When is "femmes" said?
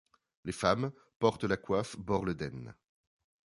0.51-0.91